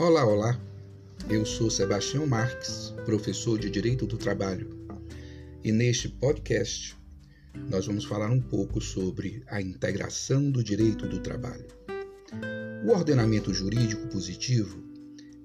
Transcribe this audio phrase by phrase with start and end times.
[0.00, 0.58] Olá, olá.
[1.28, 4.70] Eu sou Sebastião Marques, professor de Direito do Trabalho,
[5.62, 6.96] e neste podcast
[7.68, 11.66] nós vamos falar um pouco sobre a integração do direito do trabalho.
[12.82, 14.82] O ordenamento jurídico positivo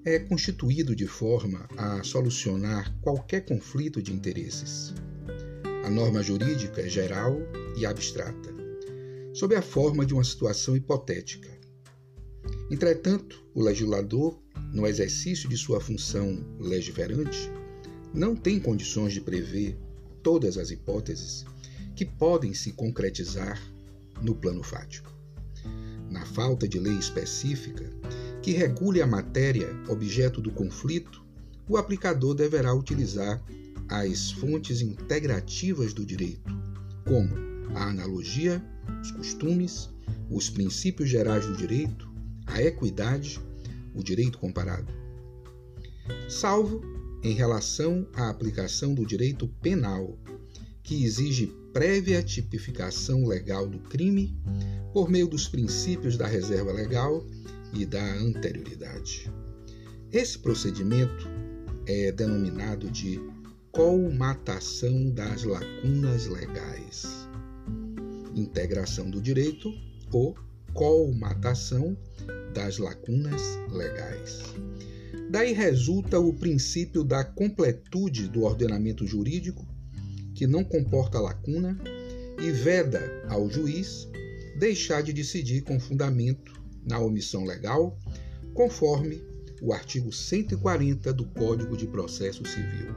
[0.06, 4.94] é constituído de forma a solucionar qualquer conflito de interesses.
[5.84, 7.36] A norma jurídica é geral
[7.76, 8.54] e abstrata,
[9.34, 11.54] sob a forma de uma situação hipotética.
[12.70, 14.45] Entretanto, o legislador
[14.76, 17.50] no exercício de sua função legiferante,
[18.12, 19.74] não tem condições de prever
[20.22, 21.46] todas as hipóteses
[21.94, 23.58] que podem se concretizar
[24.20, 25.10] no plano fático.
[26.10, 27.90] Na falta de lei específica
[28.42, 31.24] que regule a matéria objeto do conflito,
[31.66, 33.42] o aplicador deverá utilizar
[33.88, 36.54] as fontes integrativas do direito,
[37.06, 37.34] como
[37.74, 38.62] a analogia,
[39.00, 39.88] os costumes,
[40.30, 42.06] os princípios gerais do direito,
[42.46, 43.40] a equidade
[43.96, 44.92] o direito comparado,
[46.28, 46.80] salvo
[47.22, 50.16] em relação à aplicação do direito penal,
[50.82, 54.38] que exige prévia tipificação legal do crime
[54.92, 57.26] por meio dos princípios da reserva legal
[57.72, 59.30] e da anterioridade.
[60.12, 61.26] Esse procedimento
[61.86, 63.20] é denominado de
[63.72, 67.28] colmatação das lacunas legais,
[68.34, 69.72] integração do direito
[70.12, 70.36] ou
[70.76, 71.96] colmatação
[72.52, 74.42] das lacunas legais.
[75.30, 79.66] Daí resulta o princípio da completude do ordenamento jurídico,
[80.34, 81.78] que não comporta lacuna
[82.38, 84.06] e veda ao juiz
[84.58, 86.52] deixar de decidir com fundamento
[86.84, 87.98] na omissão legal,
[88.52, 89.22] conforme
[89.62, 92.94] o artigo 140 do Código de Processo Civil.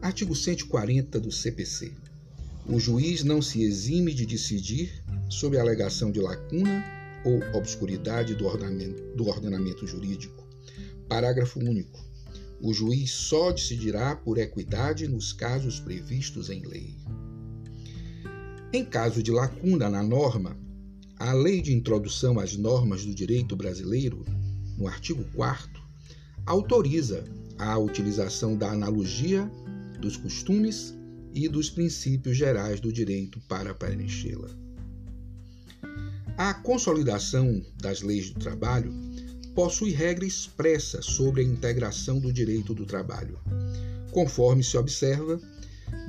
[0.00, 1.92] Artigo 140 do CPC.
[2.66, 6.84] O juiz não se exime de decidir sob a alegação de lacuna
[7.24, 10.46] ou obscuridade do ordenamento, do ordenamento jurídico.
[11.08, 12.04] Parágrafo único.
[12.60, 16.96] O juiz só decidirá por equidade nos casos previstos em lei.
[18.72, 20.56] Em caso de lacuna na norma,
[21.18, 24.24] a Lei de Introdução às Normas do Direito Brasileiro,
[24.76, 25.82] no artigo 4,
[26.44, 27.24] autoriza
[27.58, 29.50] a utilização da analogia,
[30.00, 30.94] dos costumes
[31.34, 34.65] e dos princípios gerais do direito para preenchê-la.
[36.38, 38.92] A consolidação das leis do trabalho
[39.54, 43.38] possui regra expressa sobre a integração do direito do trabalho,
[44.10, 45.40] conforme se observa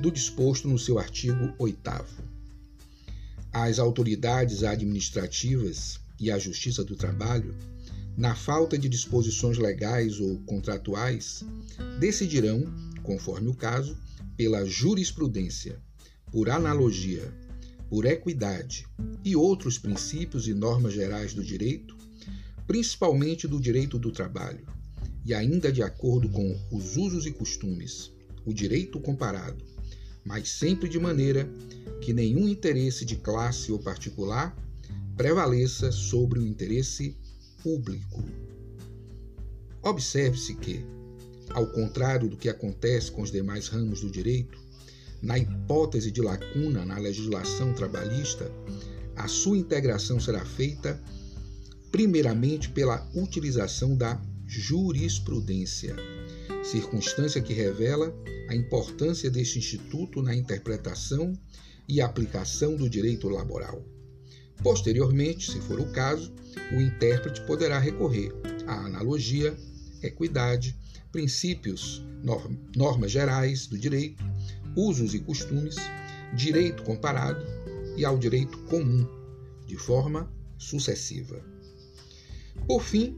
[0.02, 1.80] do disposto no seu artigo 8.
[3.50, 7.56] As autoridades administrativas e a Justiça do Trabalho,
[8.14, 11.42] na falta de disposições legais ou contratuais,
[11.98, 12.64] decidirão,
[13.02, 13.96] conforme o caso,
[14.36, 15.80] pela jurisprudência,
[16.30, 17.32] por analogia
[17.88, 18.86] por equidade
[19.24, 21.96] e outros princípios e normas gerais do direito,
[22.66, 24.66] principalmente do direito do trabalho,
[25.24, 28.12] e ainda de acordo com os usos e costumes,
[28.44, 29.64] o direito comparado,
[30.24, 31.48] mas sempre de maneira
[32.00, 34.56] que nenhum interesse de classe ou particular
[35.16, 37.16] prevaleça sobre o interesse
[37.62, 38.22] público.
[39.82, 40.84] Observe-se que,
[41.50, 44.58] ao contrário do que acontece com os demais ramos do direito,
[45.22, 48.50] na hipótese de lacuna na legislação trabalhista,
[49.16, 51.00] a sua integração será feita
[51.90, 55.96] primeiramente pela utilização da jurisprudência,
[56.62, 58.14] circunstância que revela
[58.48, 61.32] a importância deste instituto na interpretação
[61.88, 63.84] e aplicação do direito laboral.
[64.62, 66.32] Posteriormente, se for o caso,
[66.72, 68.32] o intérprete poderá recorrer
[68.66, 69.56] à analogia,
[70.02, 70.76] equidade,
[71.12, 72.04] princípios,
[72.76, 74.22] normas gerais do direito,
[74.76, 75.76] usos e costumes,
[76.34, 77.44] direito comparado
[77.96, 79.06] e ao direito comum,
[79.66, 81.42] de forma sucessiva.
[82.66, 83.16] Por fim,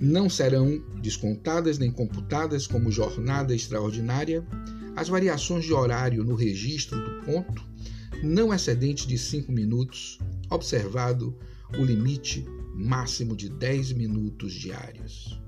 [0.00, 4.44] Não serão descontadas nem computadas como jornada extraordinária
[4.96, 7.62] as variações de horário no registro do ponto,
[8.22, 11.36] não excedente de 5 minutos, observado
[11.78, 12.44] o limite
[12.74, 15.40] máximo de 10 minutos diários.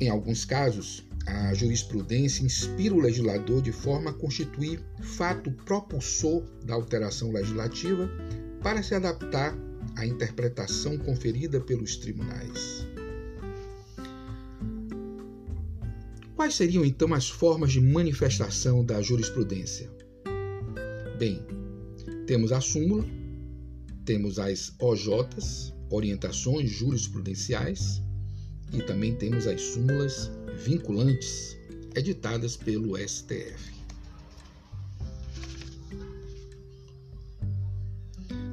[0.00, 6.74] Em alguns casos, a jurisprudência inspira o legislador de forma a constituir fato propulsor da
[6.74, 8.10] alteração legislativa
[8.62, 9.54] para se adaptar
[9.96, 12.86] à interpretação conferida pelos tribunais.
[16.34, 19.90] Quais seriam então as formas de manifestação da jurisprudência?
[21.18, 21.44] Bem,
[22.26, 23.04] temos a súmula,
[24.06, 28.02] temos as OJs, orientações jurisprudenciais,
[28.72, 30.30] e também temos as súmulas
[30.64, 31.56] vinculantes
[31.94, 33.80] editadas pelo STF.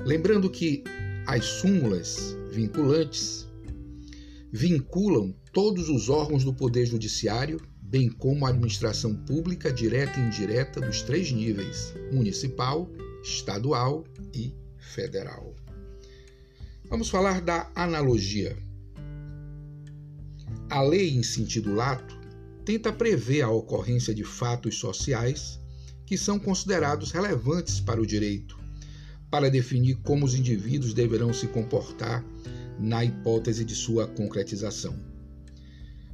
[0.05, 0.83] Lembrando que
[1.25, 3.45] as súmulas vinculantes
[4.51, 10.79] vinculam todos os órgãos do Poder Judiciário, bem como a administração pública direta e indireta
[10.79, 12.89] dos três níveis: municipal,
[13.21, 15.53] estadual e federal.
[16.89, 18.57] Vamos falar da analogia.
[20.69, 22.19] A lei, em sentido lato,
[22.65, 25.61] tenta prever a ocorrência de fatos sociais
[26.05, 28.59] que são considerados relevantes para o direito,
[29.31, 32.25] para definir como os indivíduos deverão se comportar
[32.77, 34.99] na hipótese de sua concretização.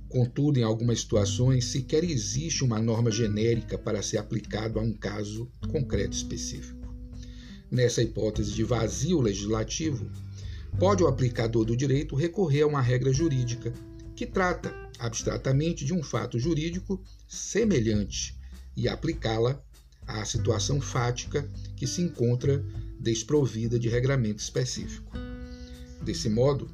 [0.07, 5.51] Contudo, em algumas situações, sequer existe uma norma genérica para ser aplicado a um caso
[5.71, 6.93] concreto específico.
[7.71, 10.07] Nessa hipótese de vazio legislativo,
[10.77, 13.73] pode o aplicador do direito recorrer a uma regra jurídica
[14.15, 18.37] que trata abstratamente de um fato jurídico semelhante
[18.75, 19.63] e aplicá-la
[20.05, 22.63] à situação fática que se encontra
[22.99, 25.11] desprovida de regramento específico.
[26.01, 26.69] Desse modo,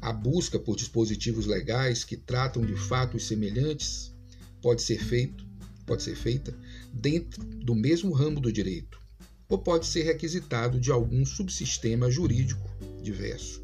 [0.00, 4.14] a busca por dispositivos legais que tratam de fatos semelhantes
[4.62, 5.44] pode ser feito,
[5.84, 6.56] pode ser feita
[6.92, 9.00] dentro do mesmo ramo do direito,
[9.48, 12.70] ou pode ser requisitado de algum subsistema jurídico
[13.02, 13.62] diverso,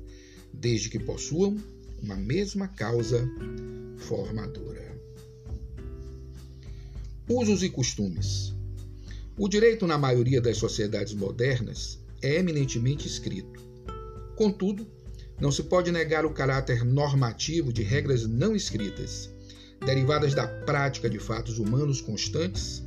[0.52, 1.56] desde que possuam
[2.06, 3.28] uma mesma causa
[3.98, 4.96] formadora.
[7.28, 8.54] Usos e costumes.
[9.36, 13.60] O direito, na maioria das sociedades modernas, é eminentemente escrito.
[14.36, 14.86] Contudo,
[15.40, 19.28] não se pode negar o caráter normativo de regras não escritas,
[19.84, 22.84] derivadas da prática de fatos humanos constantes,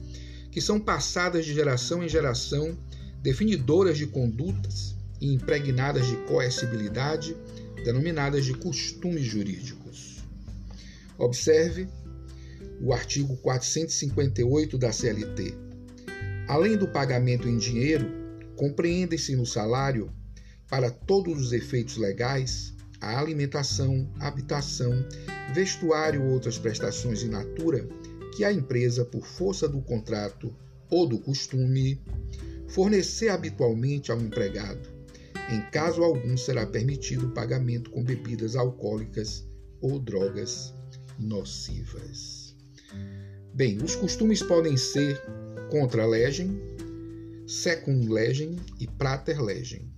[0.50, 2.78] que são passadas de geração em geração,
[3.22, 7.36] definidoras de condutas e impregnadas de coercibilidade
[7.84, 10.24] denominadas de costumes jurídicos.
[11.18, 11.88] Observe
[12.82, 15.54] o artigo 458 da CLT.
[16.48, 18.10] Além do pagamento em dinheiro,
[18.56, 20.12] compreende-se no salário,
[20.70, 24.94] para todos os efeitos legais, a alimentação, habitação,
[25.54, 27.88] vestuário ou outras prestações in natura
[28.36, 30.54] que a empresa, por força do contrato
[30.90, 32.02] ou do costume,
[32.68, 34.99] fornecer habitualmente ao empregado,
[35.52, 39.48] em caso algum, será permitido o pagamento com bebidas alcoólicas
[39.82, 40.74] ou drogas
[41.18, 42.56] nocivas.
[43.54, 45.22] Bem, os costumes podem ser
[45.70, 46.62] contra legem,
[47.48, 49.92] secund legem e prater legem.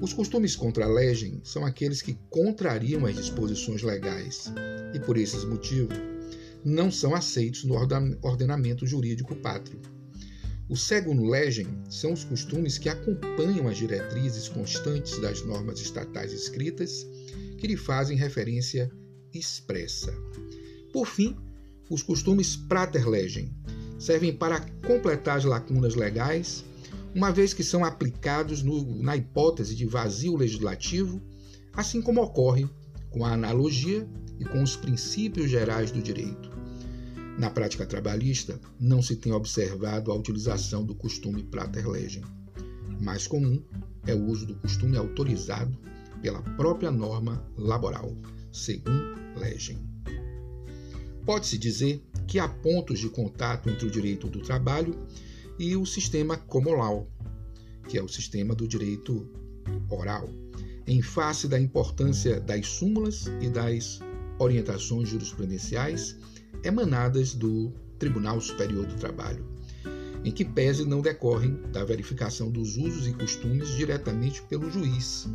[0.00, 4.52] Os costumes contra legem são aqueles que contrariam as disposições legais
[4.94, 5.96] e, por esses motivos,
[6.64, 7.74] não são aceitos no
[8.22, 9.80] ordenamento jurídico pátrio.
[10.66, 17.06] O segundo legem são os costumes que acompanham as diretrizes constantes das normas estatais escritas,
[17.58, 18.90] que lhe fazem referência
[19.32, 20.14] expressa.
[20.92, 21.36] Por fim,
[21.90, 23.52] os costumes prater legem
[23.98, 26.64] servem para completar as lacunas legais,
[27.14, 31.22] uma vez que são aplicados no, na hipótese de vazio legislativo,
[31.72, 32.68] assim como ocorre
[33.10, 36.53] com a analogia e com os princípios gerais do direito.
[37.38, 42.22] Na prática trabalhista, não se tem observado a utilização do costume prater legem.
[43.00, 43.60] Mais comum
[44.06, 45.76] é o uso do costume autorizado
[46.22, 48.16] pela própria norma laboral,
[48.52, 49.78] segundo legem.
[51.26, 54.96] Pode-se dizer que há pontos de contato entre o direito do trabalho
[55.58, 57.10] e o sistema comolau,
[57.88, 59.28] que é o sistema do direito
[59.90, 60.28] oral,
[60.86, 64.00] em face da importância das súmulas e das
[64.38, 66.16] orientações jurisprudenciais
[66.64, 69.44] emanadas do Tribunal Superior do Trabalho,
[70.24, 75.26] em que pese não decorrem da verificação dos usos e costumes diretamente pelo juiz,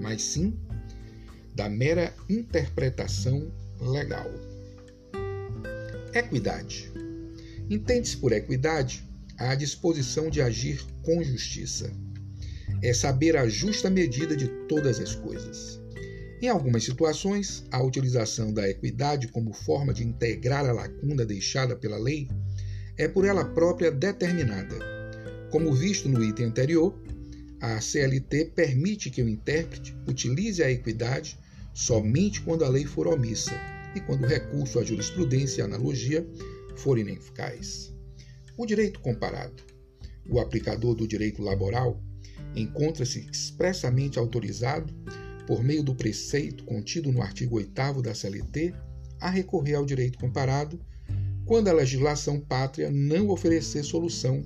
[0.00, 0.58] mas sim
[1.54, 4.30] da mera interpretação legal.
[6.14, 6.90] Equidade.
[7.68, 9.04] Entende-se por equidade
[9.36, 11.92] a disposição de agir com justiça.
[12.82, 15.80] É saber a justa medida de todas as coisas.
[16.40, 21.98] Em algumas situações, a utilização da equidade como forma de integrar a lacuna deixada pela
[21.98, 22.28] lei
[22.96, 24.76] é por ela própria determinada.
[25.50, 26.96] Como visto no item anterior,
[27.60, 31.36] a CLT permite que o intérprete utilize a equidade
[31.74, 33.54] somente quando a lei for omissa
[33.96, 36.24] e quando o recurso à jurisprudência e analogia
[36.76, 37.92] forem ineficazes.
[38.56, 39.62] O direito comparado.
[40.28, 42.00] O aplicador do direito laboral
[42.54, 44.94] encontra-se expressamente autorizado,
[45.48, 48.74] por meio do preceito contido no artigo 8 da CLT,
[49.18, 50.78] a recorrer ao direito comparado
[51.46, 54.42] quando a legislação pátria não oferecer solução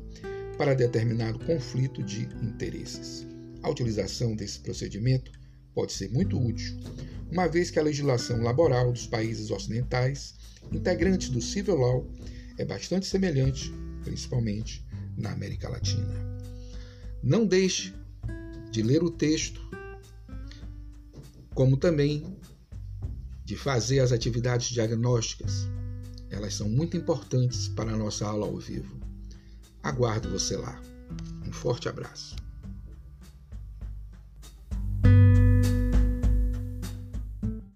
[0.56, 3.26] para determinado conflito de interesses.
[3.64, 5.32] A utilização desse procedimento
[5.75, 6.78] pode ser muito útil,
[7.32, 10.37] uma vez que a legislação laboral dos países ocidentais,
[10.71, 12.09] integrantes do civil law,
[12.56, 13.73] é bastante semelhante,
[14.04, 16.14] principalmente na América Latina.
[17.21, 17.92] Não deixe
[18.71, 19.61] de ler o texto,
[21.54, 22.37] como também
[23.44, 25.68] de fazer as atividades diagnósticas.
[26.30, 28.99] Elas são muito importantes para a nossa aula ao vivo.
[29.82, 30.80] Aguardo você lá.
[31.47, 32.41] Um forte abraço.